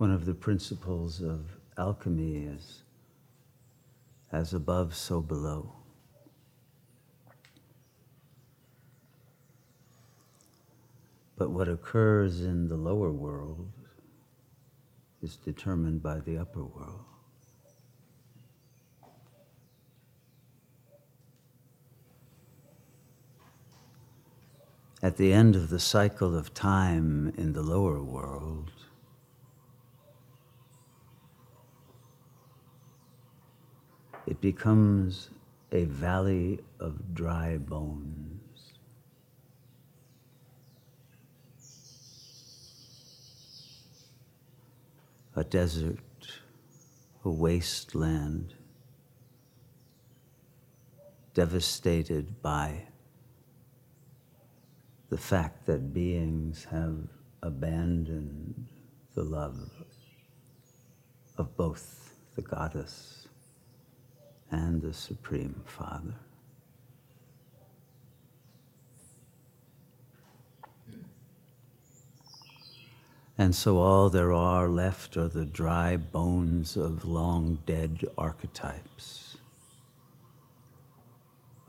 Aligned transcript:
One 0.00 0.12
of 0.12 0.24
the 0.24 0.32
principles 0.32 1.20
of 1.20 1.58
alchemy 1.76 2.46
is 2.46 2.84
as 4.32 4.54
above, 4.54 4.94
so 4.94 5.20
below. 5.20 5.74
But 11.36 11.50
what 11.50 11.68
occurs 11.68 12.40
in 12.40 12.68
the 12.68 12.78
lower 12.78 13.12
world 13.12 13.70
is 15.20 15.36
determined 15.36 16.02
by 16.02 16.20
the 16.20 16.38
upper 16.38 16.64
world. 16.64 17.04
At 25.02 25.18
the 25.18 25.34
end 25.34 25.56
of 25.56 25.68
the 25.68 25.78
cycle 25.78 26.34
of 26.34 26.54
time 26.54 27.34
in 27.36 27.52
the 27.52 27.60
lower 27.60 28.02
world, 28.02 28.72
becomes 34.40 35.30
a 35.72 35.84
valley 35.84 36.60
of 36.78 37.14
dry 37.14 37.58
bones. 37.58 38.72
A 45.36 45.44
desert, 45.44 45.98
a 47.24 47.30
wasteland, 47.30 48.54
devastated 51.34 52.42
by 52.42 52.86
the 55.08 55.18
fact 55.18 55.66
that 55.66 55.94
beings 55.94 56.66
have 56.70 56.96
abandoned 57.42 58.66
the 59.14 59.22
love 59.22 59.70
of 61.36 61.56
both 61.56 62.14
the 62.36 62.42
goddess 62.42 63.20
and 64.50 64.82
the 64.82 64.92
Supreme 64.92 65.62
Father. 65.64 66.14
And 73.38 73.54
so 73.54 73.78
all 73.78 74.10
there 74.10 74.34
are 74.34 74.68
left 74.68 75.16
are 75.16 75.28
the 75.28 75.46
dry 75.46 75.96
bones 75.96 76.76
of 76.76 77.06
long 77.06 77.58
dead 77.64 78.04
archetypes 78.18 79.38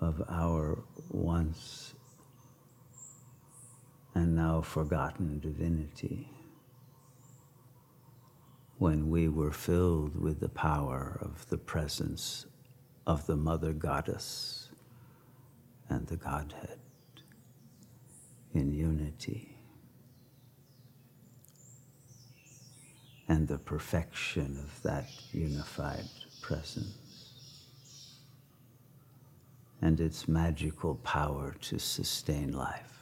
of 0.02 0.22
our 0.28 0.80
once 1.09 1.94
and 4.14 4.36
now 4.36 4.62
forgotten 4.62 5.40
divinity 5.40 6.28
when 8.78 9.09
we 9.09 9.30
were 9.30 9.54
filled 9.54 10.20
with 10.20 10.40
the 10.40 10.50
power 10.50 11.18
of 11.22 11.48
the 11.50 11.58
presence 11.58 12.48
of 13.05 13.25
the 13.25 13.35
Mother 13.35 13.73
Goddess 13.73 14.69
and 15.89 16.07
the 16.07 16.17
Godhead 16.17 16.80
in 18.53 18.71
unity 18.71 19.57
and 23.27 23.47
the 23.47 23.57
perfection 23.57 24.57
of 24.63 24.83
that 24.83 25.07
unified 25.31 26.05
presence 26.41 28.17
and 29.81 29.99
its 29.99 30.27
magical 30.27 30.95
power 30.95 31.55
to 31.61 31.79
sustain 31.79 32.52
life. 32.52 33.00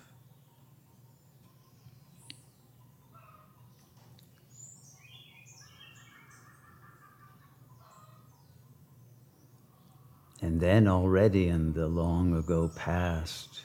And 10.42 10.62
then 10.62 10.88
already 10.88 11.50
in 11.50 11.74
the 11.74 11.88
long 11.88 12.34
ago 12.34 12.72
past, 12.74 13.62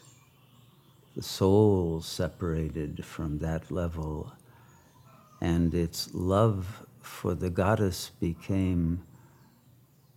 the 1.14 1.22
soul 1.22 2.00
separated 2.00 3.04
from 3.04 3.38
that 3.38 3.70
level, 3.70 4.32
and 5.40 5.72
its 5.72 6.12
love 6.12 6.84
for 7.00 7.34
the 7.34 7.50
goddess 7.50 8.10
became 8.18 9.04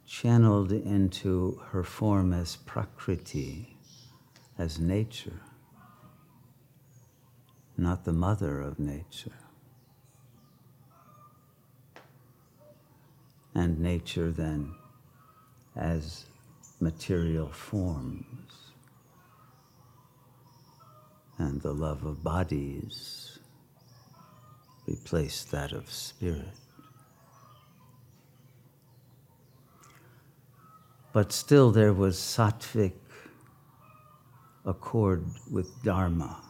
channeled 0.07 0.71
into 0.71 1.61
her 1.69 1.83
form 1.83 2.33
as 2.33 2.55
Prakriti, 2.55 3.77
as 4.57 4.79
nature, 4.79 5.41
not 7.77 8.03
the 8.03 8.13
mother 8.13 8.61
of 8.61 8.79
nature. 8.79 9.37
And 13.53 13.79
nature 13.79 14.31
then 14.31 14.73
as 15.75 16.25
material 16.79 17.49
forms 17.49 18.71
and 21.37 21.61
the 21.61 21.73
love 21.73 22.03
of 22.05 22.23
bodies 22.23 23.39
replaced 24.87 25.51
that 25.51 25.71
of 25.71 25.91
spirit. 25.91 26.55
But 31.13 31.31
still, 31.31 31.71
there 31.71 31.93
was 31.93 32.17
sattvic 32.17 32.93
accord 34.65 35.25
with 35.51 35.71
Dharma 35.83 36.43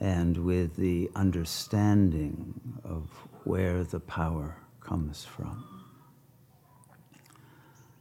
and 0.00 0.36
with 0.38 0.76
the 0.76 1.10
understanding 1.16 2.78
of 2.84 3.10
where 3.44 3.82
the 3.82 4.00
power 4.00 4.56
comes 4.80 5.24
from 5.24 5.77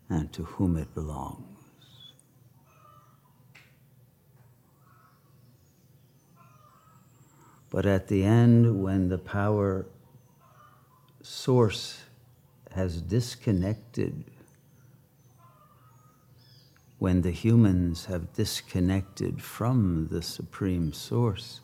and 0.09 0.31
to 0.33 0.43
whom 0.43 0.77
it 0.77 0.93
belongs. 0.93 1.43
But 7.69 7.85
at 7.85 8.07
the 8.07 8.23
end, 8.23 8.81
when 8.81 9.09
the 9.09 9.17
power 9.17 9.85
source 11.21 12.01
has 12.71 13.01
disconnected, 13.01 14.23
when 16.99 17.21
the 17.21 17.31
humans 17.31 18.05
have 18.05 18.33
disconnected 18.33 19.41
from 19.41 20.07
the 20.09 20.21
Supreme 20.21 20.93
Source 20.93 21.59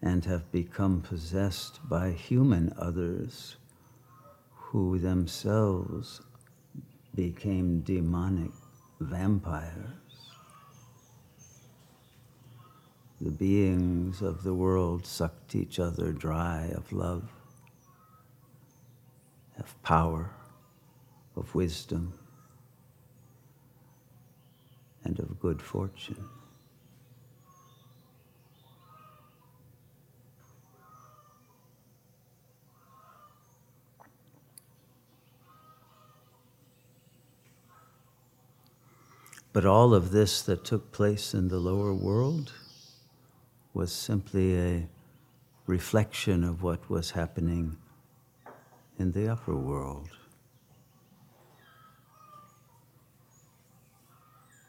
and 0.00 0.24
have 0.24 0.50
become 0.50 1.02
possessed 1.02 1.80
by 1.88 2.10
human 2.12 2.72
others 2.78 3.56
who 4.54 4.98
themselves 4.98 6.22
became 7.18 7.80
demonic 7.80 8.52
vampires. 9.00 10.30
The 13.20 13.32
beings 13.32 14.22
of 14.22 14.44
the 14.44 14.54
world 14.54 15.04
sucked 15.04 15.56
each 15.56 15.80
other 15.80 16.12
dry 16.12 16.70
of 16.76 16.92
love, 16.92 17.28
of 19.58 19.82
power, 19.82 20.30
of 21.34 21.52
wisdom, 21.56 22.12
and 25.02 25.18
of 25.18 25.40
good 25.40 25.60
fortune. 25.60 26.24
But 39.58 39.66
all 39.66 39.92
of 39.92 40.12
this 40.12 40.40
that 40.42 40.64
took 40.64 40.92
place 40.92 41.34
in 41.34 41.48
the 41.48 41.58
lower 41.58 41.92
world 41.92 42.52
was 43.74 43.90
simply 43.90 44.56
a 44.56 44.88
reflection 45.66 46.44
of 46.44 46.62
what 46.62 46.88
was 46.88 47.10
happening 47.10 47.76
in 49.00 49.10
the 49.10 49.26
upper 49.26 49.56
world, 49.56 50.10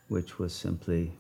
which 0.08 0.40
was 0.40 0.54
simply 0.56 1.20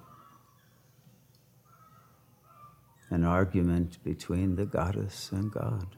an 3.11 3.23
argument 3.23 4.03
between 4.03 4.55
the 4.55 4.65
goddess 4.65 5.31
and 5.31 5.51
God. 5.51 5.95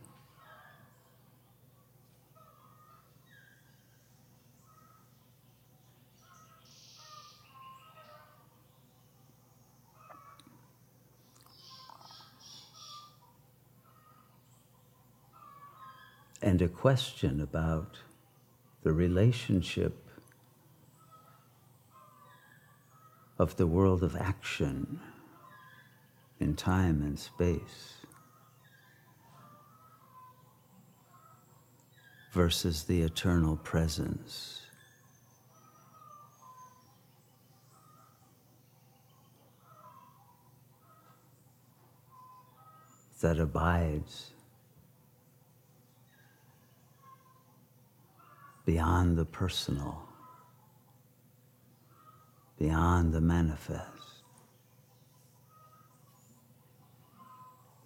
and 16.41 16.61
a 16.61 16.67
question 16.67 17.39
about 17.39 17.97
the 18.83 18.91
relationship 18.91 20.07
of 23.37 23.55
the 23.57 23.67
world 23.67 24.03
of 24.03 24.15
action 24.15 24.99
in 26.39 26.55
time 26.55 27.01
and 27.01 27.19
space 27.19 27.93
versus 32.31 32.83
the 32.83 33.01
eternal 33.01 33.57
presence. 33.57 34.61
That 43.21 43.39
abides 43.39 44.31
beyond 48.71 49.17
the 49.17 49.25
personal, 49.25 50.01
beyond 52.57 53.11
the 53.11 53.19
manifest. 53.19 54.23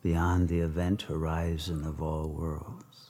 beyond 0.03 0.47
the 0.47 0.59
event 0.59 1.01
horizon 1.01 1.83
of 1.83 1.99
all 1.99 2.27
worlds. 2.29 3.09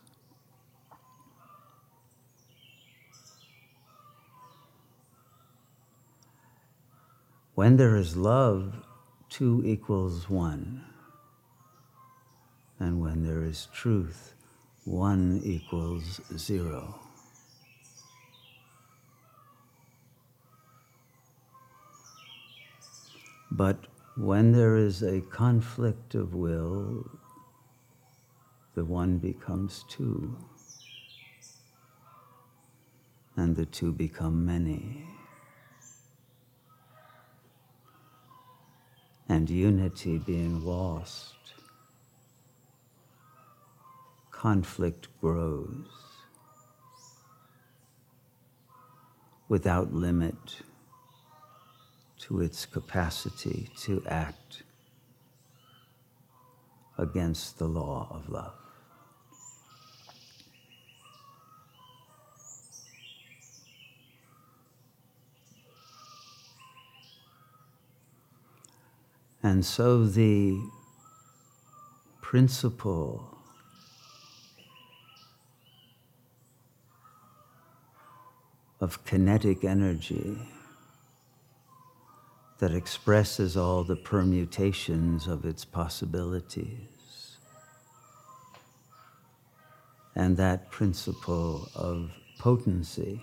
When 7.56 7.76
there 7.76 7.98
is 7.98 8.16
love, 8.16 8.86
two 9.28 9.62
equals 9.66 10.30
one. 10.30 10.86
And 12.80 13.02
when 13.02 13.24
there 13.24 13.44
is 13.44 13.68
truth, 13.74 14.34
one 14.86 15.42
equals 15.44 16.22
zero. 16.38 17.05
But 23.58 23.88
when 24.18 24.52
there 24.52 24.76
is 24.76 25.02
a 25.02 25.22
conflict 25.22 26.14
of 26.14 26.36
will, 26.36 27.10
the 28.74 28.84
one 28.84 29.18
becomes 29.18 29.86
two, 29.88 30.36
and 33.38 33.56
the 33.56 33.66
two 33.66 33.94
become 33.94 34.46
many. 34.46 35.06
And 39.30 39.50
unity 39.50 40.18
being 40.18 40.66
lost, 40.66 41.54
conflict 44.32 45.08
grows 45.22 45.88
without 49.48 49.94
limit 49.94 50.62
to 52.28 52.42
its 52.42 52.66
capacity 52.66 53.70
to 53.78 54.04
act 54.08 54.64
against 56.98 57.60
the 57.60 57.68
law 57.68 58.08
of 58.10 58.28
love. 58.30 58.54
And 69.44 69.64
so 69.64 70.06
the 70.08 70.60
principle 72.22 73.38
of 78.82 79.06
kinetic 79.06 79.64
energy 79.64 80.40
that 82.60 82.72
expresses 82.74 83.58
all 83.58 83.84
the 83.84 83.96
permutations 83.96 85.28
of 85.28 85.46
its 85.46 85.66
possibilities. 85.66 87.38
And 90.16 90.38
that 90.38 90.72
principle 90.72 91.68
of 91.76 92.12
potency, 92.40 93.22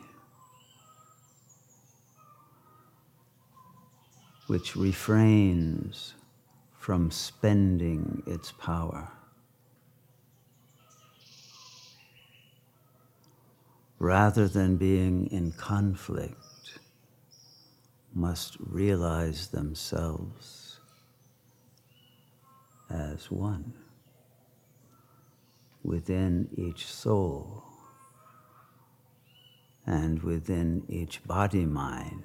which 4.47 4.77
refrains 4.77 6.13
from 6.79 7.11
spending 7.11 8.23
its 8.27 8.53
power. 8.53 9.11
Rather 13.99 14.49
than 14.49 14.77
being 14.77 15.29
in 15.29 15.53
conflict 15.53 16.52
must 18.15 18.57
realize 18.61 19.49
themselves 19.49 20.81
as 22.91 23.31
one 23.31 23.73
within 25.83 26.49
each 26.57 26.87
soul 26.87 27.65
and 29.87 30.23
within 30.23 30.85
each 30.89 31.25
body 31.25 31.65
mind 31.67 32.23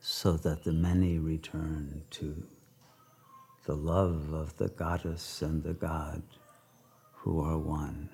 so 0.00 0.32
that 0.32 0.64
the 0.64 0.72
many 0.72 1.18
return 1.18 2.02
to 2.10 2.42
the 3.66 3.76
love 3.76 4.32
of 4.32 4.56
the 4.56 4.68
goddess 4.68 5.42
and 5.42 5.62
the 5.62 5.74
god 5.74 6.22
who 7.12 7.40
are 7.40 7.58
one 7.58 8.08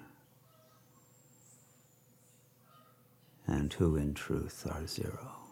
and 3.47 3.73
who 3.75 3.97
in 3.97 4.15
truth 4.15 4.67
are 4.71 4.87
zero. 4.87 5.44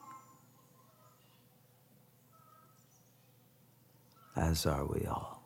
As 4.37 4.67
are 4.67 4.85
we 4.85 5.07
all. 5.07 5.43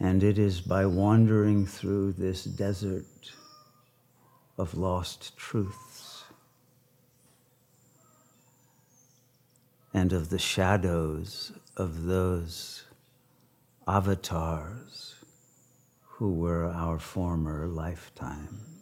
And 0.00 0.22
it 0.22 0.38
is 0.38 0.60
by 0.60 0.86
wandering 0.86 1.66
through 1.66 2.12
this 2.12 2.44
desert 2.44 3.04
of 4.56 4.74
lost 4.74 5.36
truths 5.36 6.24
and 9.92 10.12
of 10.12 10.30
the 10.30 10.38
shadows 10.38 11.52
of 11.76 12.04
those 12.04 12.84
avatars 13.88 15.16
who 16.04 16.32
were 16.32 16.66
our 16.66 16.98
former 16.98 17.66
lifetime. 17.66 18.77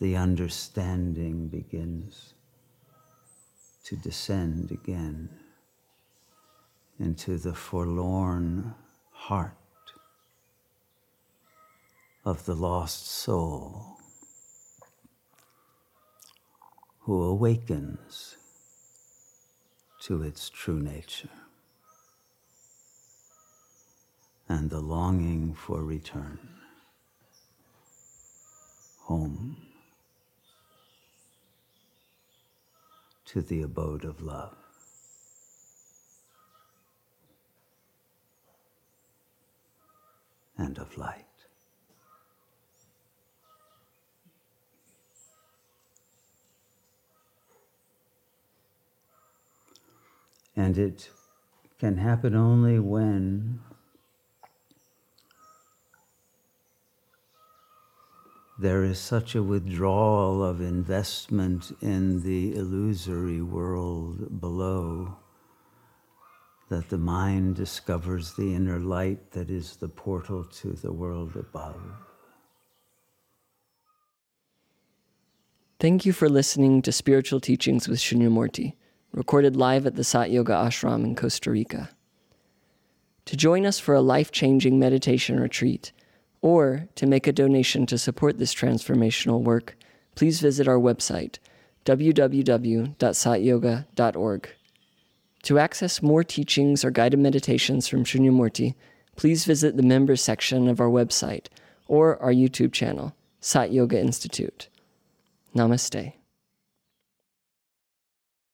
The 0.00 0.16
understanding 0.16 1.46
begins 1.48 2.32
to 3.84 3.96
descend 3.96 4.70
again 4.70 5.28
into 6.98 7.36
the 7.36 7.54
forlorn 7.54 8.74
heart 9.12 9.52
of 12.24 12.46
the 12.46 12.54
lost 12.54 13.06
soul 13.06 13.98
who 17.00 17.22
awakens 17.22 18.36
to 20.00 20.22
its 20.22 20.48
true 20.48 20.80
nature 20.80 21.28
and 24.48 24.70
the 24.70 24.80
longing 24.80 25.54
for 25.54 25.84
return 25.84 26.38
home. 29.00 29.69
To 33.32 33.40
the 33.40 33.62
abode 33.62 34.04
of 34.04 34.20
love. 34.20 34.56
And 40.58 40.76
of 40.78 40.98
light. 40.98 41.24
And 50.56 50.76
it 50.76 51.08
can 51.78 51.98
happen 51.98 52.34
only 52.34 52.80
when 52.80 53.60
there 58.60 58.84
is 58.84 58.98
such 58.98 59.34
a 59.34 59.42
withdrawal 59.42 60.44
of 60.44 60.60
investment 60.60 61.74
in 61.80 62.22
the 62.22 62.54
illusory 62.54 63.40
world 63.40 64.38
below 64.38 65.16
that 66.68 66.90
the 66.90 66.98
mind 66.98 67.56
discovers 67.56 68.34
the 68.34 68.54
inner 68.54 68.78
light 68.78 69.30
that 69.30 69.48
is 69.48 69.76
the 69.76 69.88
portal 69.88 70.44
to 70.44 70.72
the 70.72 70.92
world 70.92 71.36
above. 71.36 71.80
Thank 75.78 76.04
you 76.04 76.12
for 76.12 76.28
listening 76.28 76.82
to 76.82 76.92
Spiritual 76.92 77.40
Teachings 77.40 77.88
with 77.88 77.98
Shunyamurti, 77.98 78.74
recorded 79.12 79.56
live 79.56 79.86
at 79.86 79.96
the 79.96 80.04
Sat 80.04 80.30
Yoga 80.30 80.52
Ashram 80.52 81.02
in 81.02 81.16
Costa 81.16 81.50
Rica. 81.50 81.88
To 83.24 83.36
join 83.38 83.64
us 83.64 83.78
for 83.78 83.94
a 83.94 84.02
life 84.02 84.30
changing 84.30 84.78
meditation 84.78 85.40
retreat, 85.40 85.92
or 86.42 86.88
to 86.94 87.06
make 87.06 87.26
a 87.26 87.32
donation 87.32 87.86
to 87.86 87.98
support 87.98 88.38
this 88.38 88.54
transformational 88.54 89.42
work, 89.42 89.76
please 90.14 90.40
visit 90.40 90.68
our 90.68 90.78
website, 90.78 91.38
www.satyoga.org. 91.84 94.48
To 95.44 95.58
access 95.58 96.02
more 96.02 96.22
teachings 96.22 96.84
or 96.84 96.90
guided 96.90 97.18
meditations 97.18 97.88
from 97.88 98.04
Shunyamurti, 98.04 98.74
please 99.16 99.44
visit 99.44 99.76
the 99.76 99.82
members 99.82 100.22
section 100.22 100.68
of 100.68 100.80
our 100.80 100.88
website 100.88 101.46
or 101.88 102.22
our 102.22 102.32
YouTube 102.32 102.72
channel, 102.72 103.14
Sat 103.40 103.72
Yoga 103.72 103.98
Institute. 103.98 104.68
Namaste. 105.54 106.19